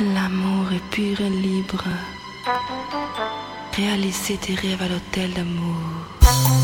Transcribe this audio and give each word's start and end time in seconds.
L'amour 0.00 0.72
est 0.72 0.90
pur 0.90 1.20
et 1.20 1.30
libre. 1.30 1.84
Réaliser 3.76 4.36
tes 4.36 4.54
rêves 4.54 4.82
à 4.82 4.88
l'hôtel 4.88 5.32
d'amour. 5.34 6.63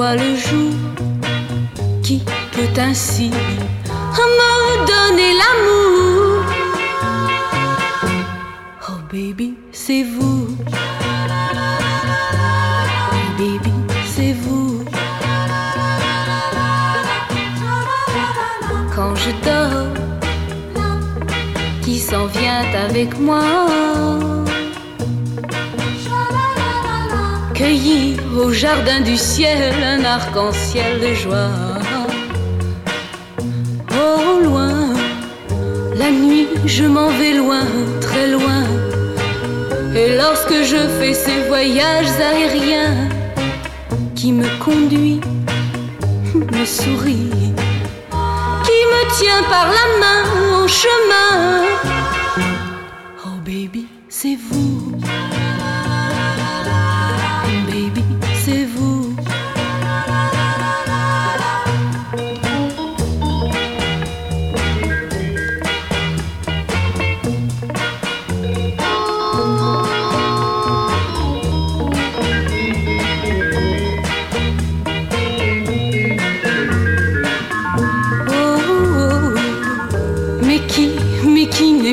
le 0.00 0.34
jour 0.34 0.72
qui 2.02 2.22
peut 2.52 2.80
ainsi 2.80 3.30
me 3.30 4.86
donner 4.86 5.32
l'amour. 5.40 6.44
Oh 8.88 8.98
baby, 9.12 9.54
c'est 9.72 10.02
vous. 10.02 10.56
Oh 13.12 13.26
baby, 13.38 13.72
c'est 14.06 14.32
vous. 14.32 14.84
Quand 18.94 19.14
je 19.16 19.30
dors, 19.44 19.92
qui 21.82 21.98
s'en 21.98 22.26
vient 22.26 22.64
avec 22.74 23.18
moi? 23.18 23.42
Cueillir 27.54 28.19
arc-en-ciel 30.04 31.00
de 31.00 31.14
joie. 31.14 31.50
Au 33.90 34.44
loin, 34.44 34.94
la 35.96 36.10
nuit, 36.10 36.48
je 36.66 36.84
m'en 36.84 37.10
vais 37.18 37.34
loin, 37.34 37.64
très 38.00 38.28
loin. 38.28 38.64
Et 39.94 40.16
lorsque 40.16 40.58
je 40.70 40.80
fais 40.98 41.14
ces 41.14 41.38
voyages 41.48 42.12
aériens 42.30 43.08
qui 44.14 44.32
me 44.32 44.48
conduit, 44.64 45.20
me 46.34 46.64
sourit, 46.64 47.30
qui 48.66 48.80
me 48.92 49.02
tient 49.18 49.42
par 49.54 49.66
la 49.78 49.86
main 50.02 50.22
en 50.62 50.68
chemin. 50.68 51.99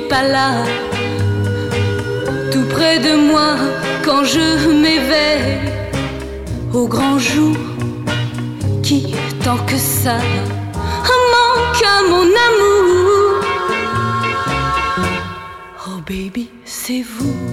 Pas 0.09 0.23
là, 0.23 0.63
tout 2.51 2.65
près 2.69 2.99
de 2.99 3.15
moi 3.15 3.55
quand 4.05 4.23
je 4.23 4.69
m'éveille 4.69 5.59
au 6.73 6.87
grand 6.87 7.19
jour 7.19 7.55
qui, 8.83 9.15
tant 9.43 9.57
que 9.65 9.77
ça, 9.77 10.17
manque 11.35 11.83
à 11.83 12.01
mon 12.09 12.27
amour. 12.47 13.43
Oh 15.87 16.01
baby, 16.07 16.49
c'est 16.63 17.01
vous. 17.01 17.46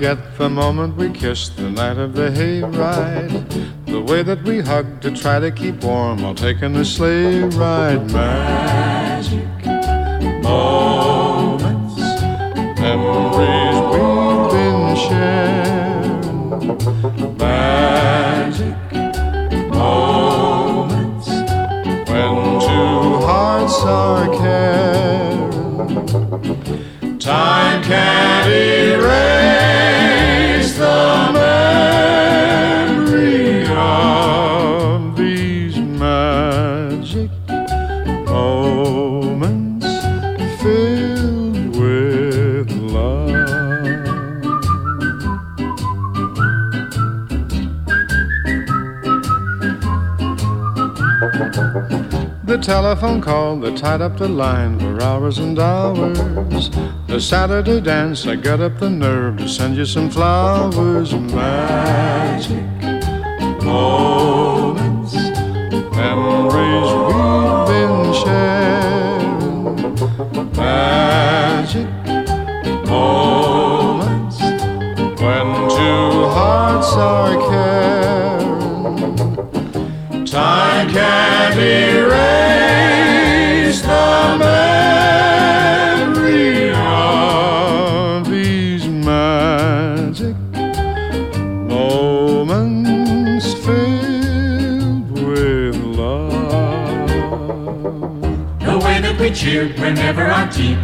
Forget 0.00 0.38
the 0.38 0.48
moment 0.48 0.96
we 0.96 1.10
kissed 1.10 1.58
the 1.58 1.70
night 1.70 1.98
of 1.98 2.14
the 2.14 2.30
hayride. 2.30 3.84
The 3.84 4.00
way 4.00 4.22
that 4.22 4.42
we 4.44 4.60
hugged 4.60 5.02
to 5.02 5.10
try 5.10 5.38
to 5.38 5.50
keep 5.50 5.84
warm 5.84 6.22
while 6.22 6.34
taking 6.34 6.72
the 6.72 6.86
sleigh 6.86 7.40
ride. 7.40 8.10
Magic 8.10 8.99
telephone 53.30 53.60
call 53.60 53.60
that 53.60 53.76
tied 53.78 54.00
up 54.00 54.16
the 54.18 54.28
line 54.28 54.78
for 54.78 55.02
hours 55.02 55.38
and 55.38 55.58
hours 55.58 56.70
the 57.06 57.20
Saturday 57.20 57.80
dance, 57.80 58.26
I 58.26 58.36
got 58.36 58.60
up 58.60 58.78
the 58.78 58.90
nerve 58.90 59.38
to 59.38 59.48
send 59.48 59.76
you 59.76 59.84
some 59.84 60.10
flowers. 60.10 61.12
Magic 61.12 61.89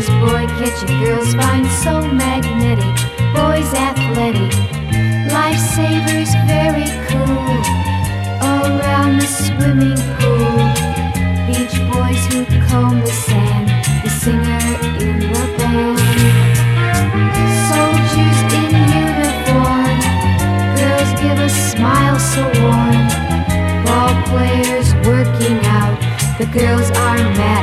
girls, 0.00 0.20
boy 0.20 0.46
catching 0.58 1.00
girls, 1.00 1.34
find 1.34 1.66
so 1.66 2.00
magnetic, 2.00 2.84
boys 3.34 3.72
athletic, 3.74 4.52
lifesavers 5.30 6.32
very 6.46 6.88
cool, 7.08 7.60
around 8.42 9.20
the 9.20 9.26
swimming 9.26 10.00
pool, 10.18 10.56
beach 11.46 11.76
boys 11.92 12.22
who 12.32 12.44
comb 12.68 13.00
the 13.00 13.12
sand, 13.12 13.68
the 14.04 14.10
singer 14.10 14.60
in 15.04 15.20
the 15.20 15.44
band, 15.58 15.98
soldiers 17.68 18.40
in 18.60 18.72
uniform. 19.04 20.00
Girls 20.76 21.12
give 21.20 21.38
a 21.38 21.48
smile 21.48 22.18
so 22.18 22.42
warm. 22.62 23.08
Ball 23.84 24.14
players 24.28 24.94
working 25.06 25.58
out. 25.66 25.98
The 26.38 26.46
girls 26.46 26.90
are 26.90 27.18
mad 27.36 27.59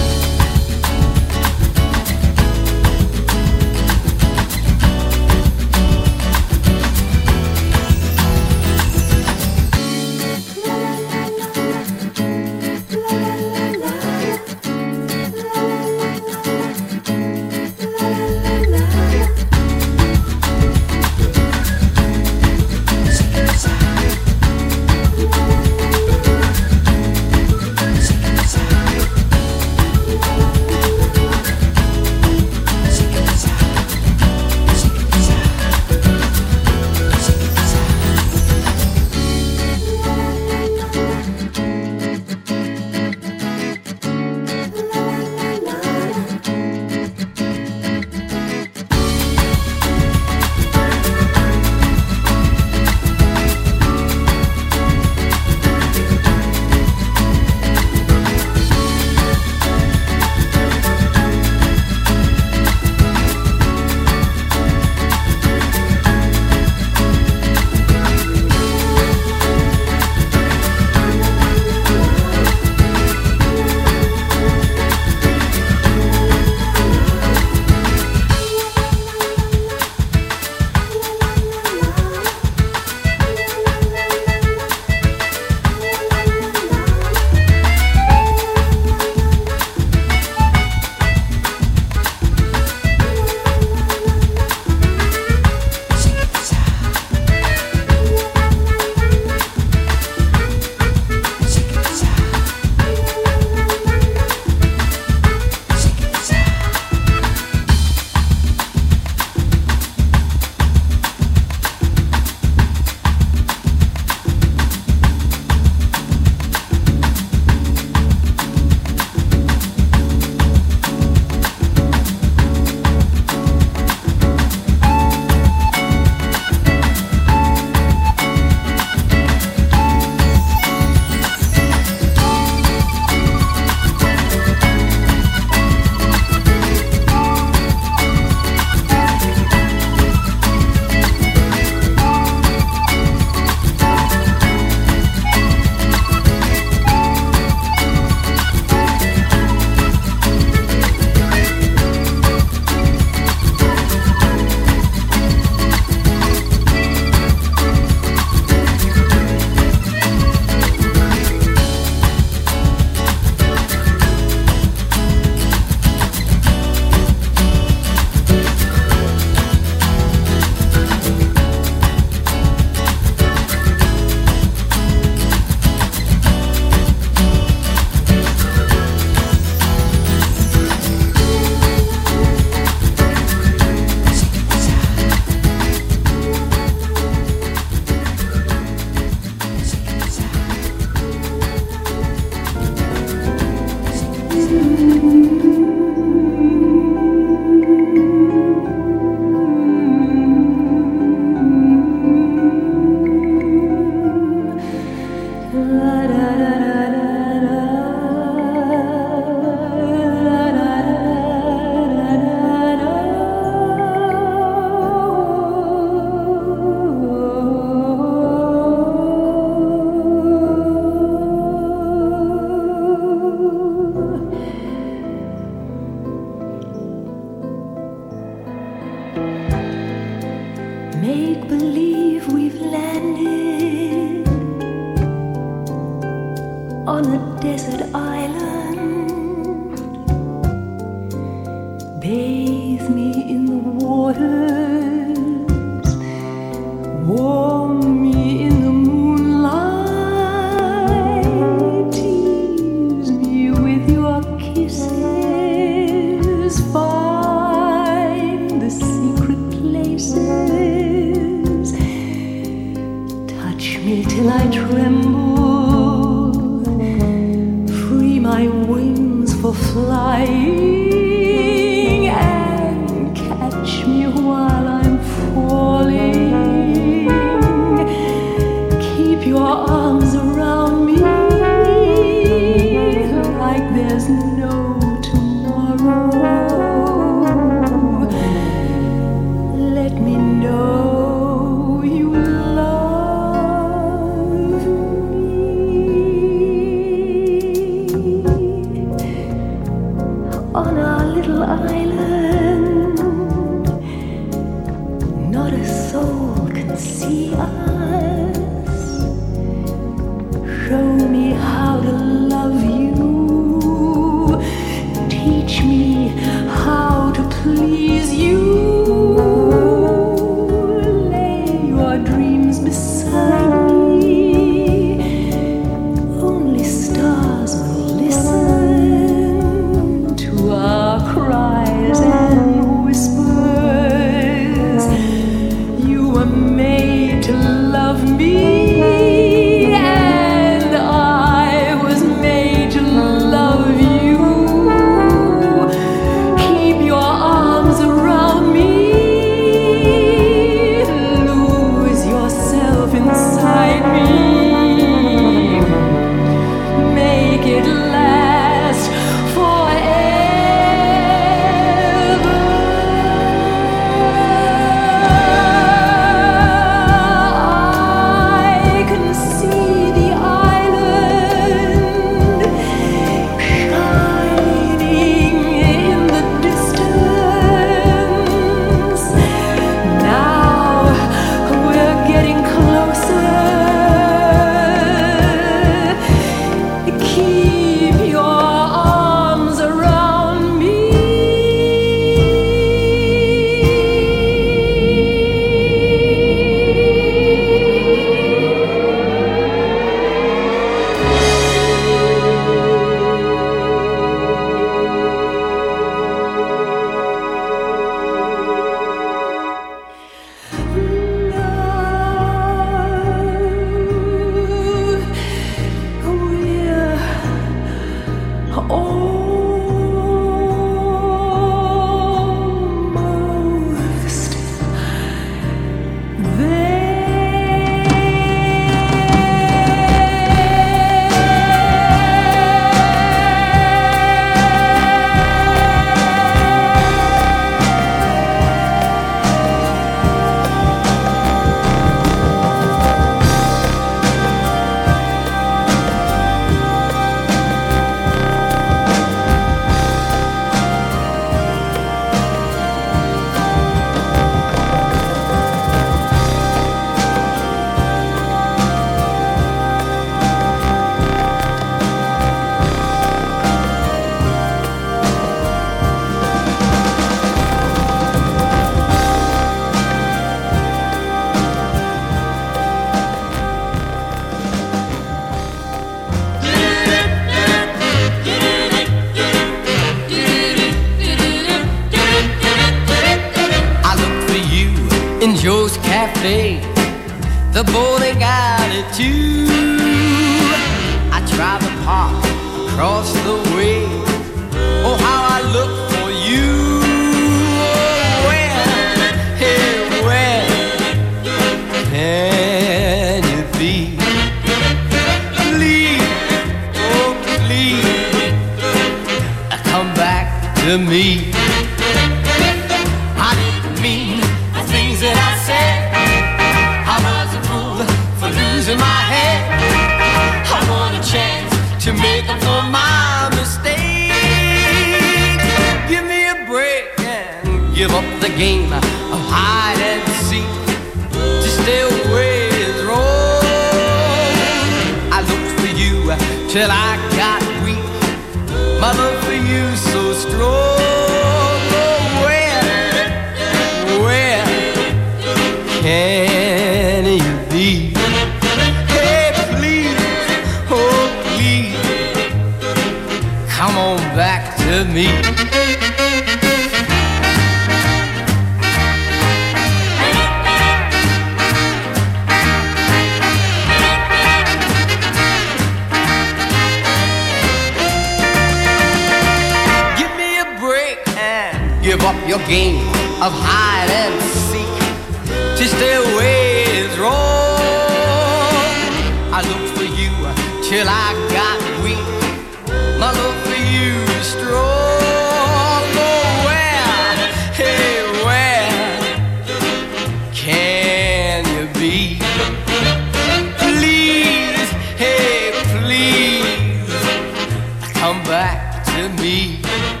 come 598.01 598.23
back 598.23 598.83
to 598.83 599.09
me. 599.21 600.00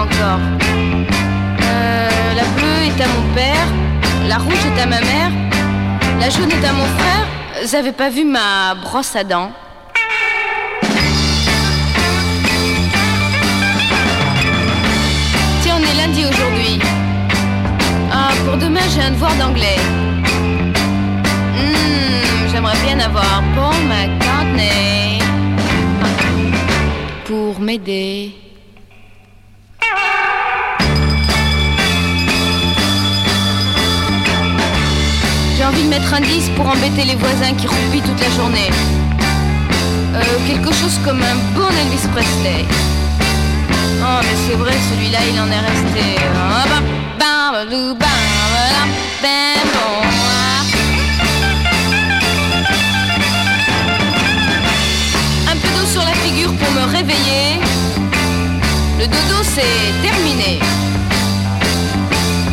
Euh, 0.00 2.08
La 2.36 2.44
bleue 2.56 2.82
est 2.86 3.00
à 3.02 3.08
mon 3.08 3.34
père, 3.34 3.66
la 4.28 4.38
rouge 4.38 4.64
est 4.66 4.80
à 4.80 4.86
ma 4.86 5.00
mère, 5.00 5.30
la 6.20 6.30
jaune 6.30 6.50
est 6.50 6.64
à 6.64 6.72
mon 6.72 6.84
frère. 6.84 7.26
Avez 7.78 7.90
pas 7.92 8.08
vu 8.08 8.24
ma 8.24 8.74
brosse 8.76 9.16
à 9.16 9.24
dents? 9.24 9.50
Tiens, 15.62 15.76
on 15.78 15.82
est 15.82 15.96
lundi 16.06 16.24
aujourd'hui. 16.24 16.78
Ah, 18.12 18.30
pour 18.46 18.56
demain, 18.56 18.80
j'ai 18.94 19.02
un 19.02 19.10
devoir 19.10 19.34
d'anglais. 19.36 19.76
Hmm, 21.56 22.48
J'aimerais 22.50 22.78
bien 22.86 22.98
avoir 23.00 23.42
Paul 23.54 23.74
McCartney 23.88 25.18
pour 27.26 27.60
m'aider. 27.60 28.34
De 35.82 35.88
mettre 35.88 36.14
un 36.14 36.20
disque 36.20 36.52
pour 36.56 36.66
embêter 36.66 37.04
les 37.04 37.14
voisins 37.14 37.54
qui 37.56 37.66
roupillent 37.66 38.02
toute 38.02 38.20
la 38.20 38.30
journée. 38.30 38.70
Euh, 40.14 40.22
quelque 40.46 40.72
chose 40.74 40.98
comme 41.04 41.22
un 41.22 41.36
bon 41.54 41.68
Elvis 41.68 42.06
Presley. 42.12 42.64
Oh, 44.00 44.20
mais 44.22 44.36
c'est 44.46 44.56
vrai, 44.56 44.74
celui-là, 44.90 45.18
il 45.32 45.40
en 45.40 45.50
est 45.50 45.60
resté. 45.60 46.18
Un 55.50 55.56
peu 55.56 55.68
d'eau 55.74 55.86
sur 55.86 56.02
la 56.02 56.14
figure 56.24 56.52
pour 56.54 56.70
me 56.72 56.84
réveiller. 56.90 57.60
Le 58.98 59.06
dodo, 59.06 59.42
c'est 59.42 59.92
terminé. 60.02 60.60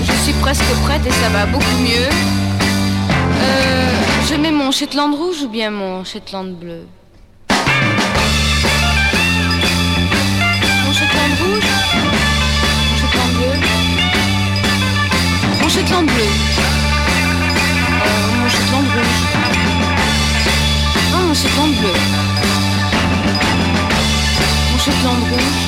Je 0.03 0.13
suis 0.23 0.33
presque 0.33 0.63
prête 0.83 1.05
et 1.05 1.11
ça 1.11 1.29
va 1.29 1.45
beaucoup 1.45 1.77
mieux. 1.81 2.44
Mon 4.65 4.71
Shetland 4.71 5.13
rouge 5.13 5.43
ou 5.43 5.47
bien 5.47 5.69
mon 5.69 6.03
Shetland 6.03 6.55
bleu 6.55 6.87
Mon 10.83 10.91
Shetland 10.91 11.33
rouge 11.39 11.69
Mon 12.89 12.97
Shetland 12.97 13.31
bleu. 13.35 13.53
Mon 15.61 15.69
Shetland 15.69 16.05
bleu. 16.07 16.29
Euh, 18.01 18.27
Mon 18.41 18.49
Shetland 18.49 18.87
rouge. 18.95 19.21
Ah, 21.13 21.21
mon 21.27 21.35
Shetland 21.35 21.73
bleu. 21.79 21.93
Mon 24.71 24.79
Shetland 24.79 25.23
rouge 25.31 25.64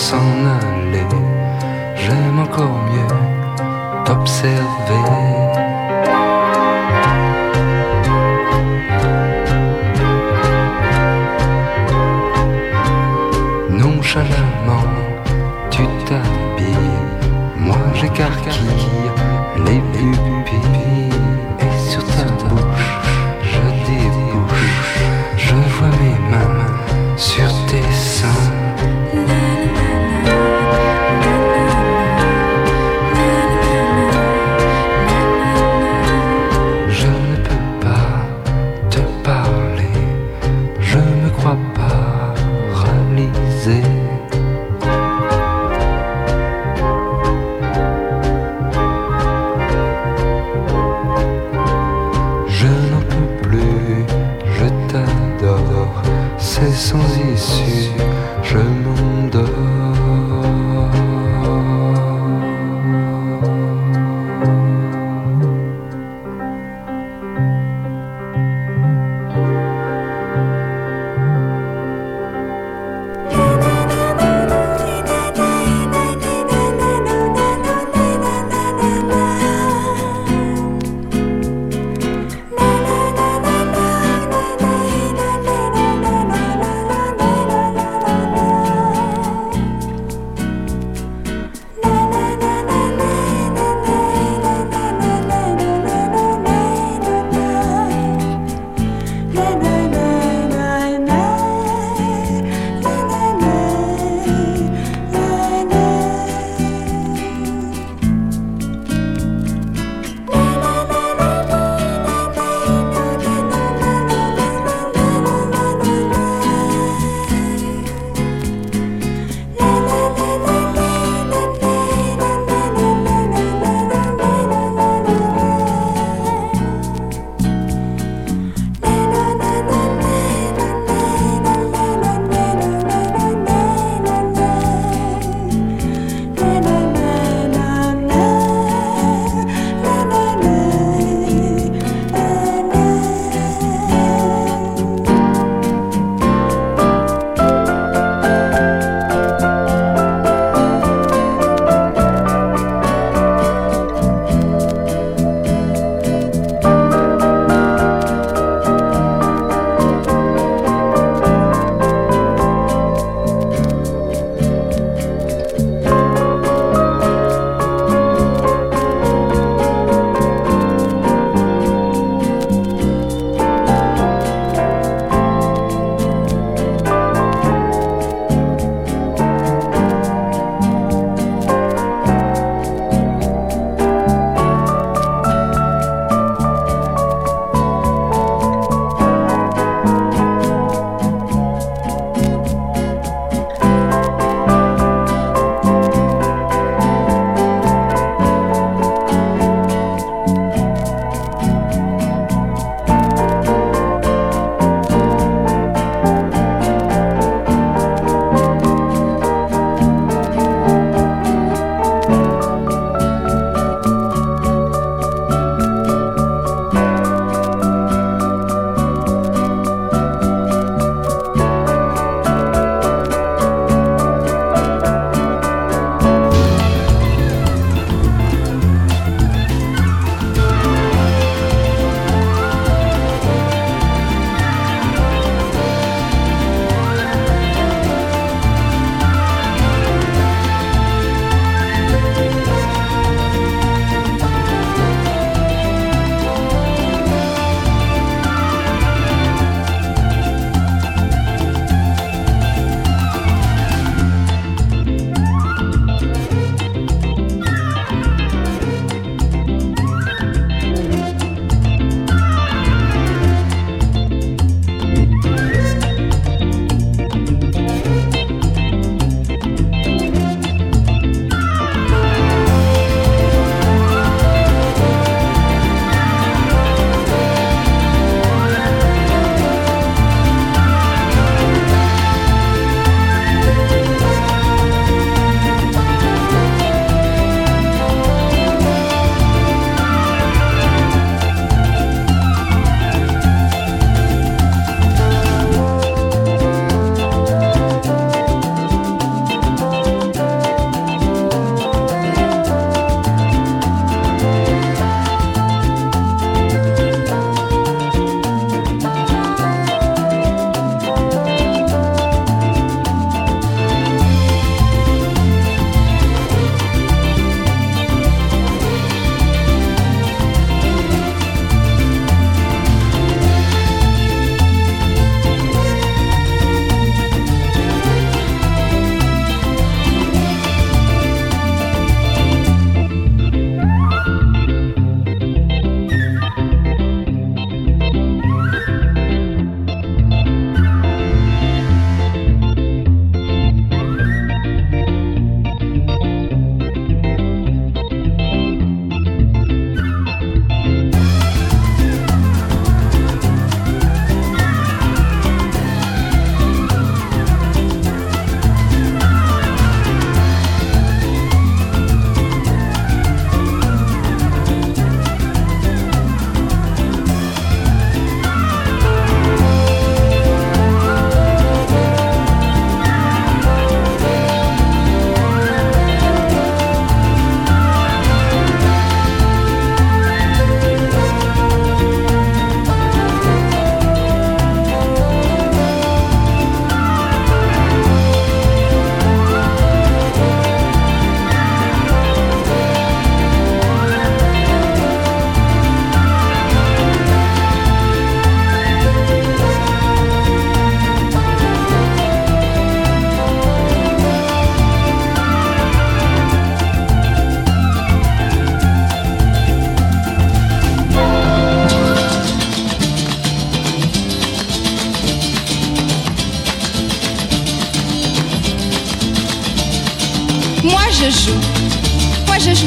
s'en 0.00 0.30
aller, 0.58 1.06
j'aime 1.94 2.38
encore 2.38 2.78
mieux 2.90 3.16
t'observer. 4.06 5.06
Nonchalamment, 13.70 14.88
tu 15.70 15.82
t'habilles, 16.06 17.08
moi 17.58 17.76
j'écarquille 17.94 19.10
les 19.66 19.80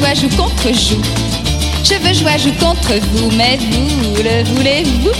Moi 0.00 0.12
je 0.14 0.22
joue 0.22 0.36
contre 0.36 0.68
joue. 0.72 1.00
Je 1.82 1.94
veux 1.94 2.14
jouer 2.14 2.32
à 2.32 2.38
joue 2.38 2.52
contre 2.54 2.94
vous, 3.12 3.30
mais 3.36 3.58
vous 3.58 4.22
le 4.22 4.42
voulez-vous? 4.54 5.12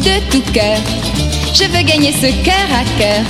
De 0.00 0.30
tout 0.30 0.42
cœur, 0.52 0.78
je 1.52 1.64
veux 1.64 1.82
gagner 1.82 2.12
ce 2.12 2.28
cœur 2.44 2.68
à 2.72 2.84
cœur. 2.98 3.24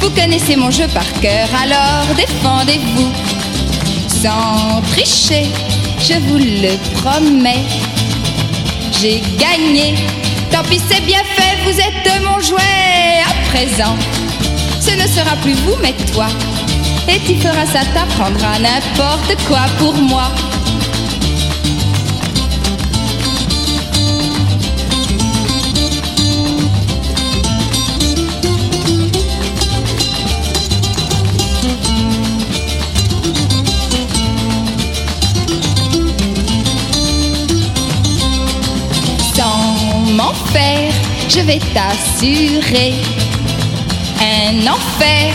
Vous 0.00 0.10
connaissez 0.10 0.56
mon 0.56 0.70
jeu 0.70 0.86
par 0.88 1.04
cœur, 1.20 1.48
alors 1.62 2.14
défendez-vous. 2.16 3.12
Sans 4.08 4.80
tricher, 4.92 5.46
je 6.00 6.14
vous 6.14 6.38
le 6.38 6.76
promets. 6.98 7.64
J'ai 9.00 9.22
gagné, 9.38 9.96
tant 10.50 10.62
pis 10.64 10.80
c'est 10.90 11.04
bien 11.04 11.22
fait, 11.36 11.56
vous 11.64 11.78
êtes 11.78 12.22
mon 12.22 12.40
jouet 12.40 13.22
à 13.28 13.34
présent. 13.50 13.96
Ce 14.80 14.90
ne 14.90 15.06
sera 15.06 15.36
plus 15.36 15.54
vous, 15.54 15.76
mais 15.82 15.94
toi. 16.12 16.28
Et 17.08 17.18
tu 17.26 17.36
feras 17.36 17.66
ça, 17.66 17.80
t'apprendras 17.94 18.58
n'importe 18.58 19.36
quoi 19.46 19.66
pour 19.78 19.94
moi. 19.94 20.30
Je 41.34 41.40
vais 41.40 41.58
t'assurer 41.58 42.94
un 44.20 44.66
enfer 44.68 45.34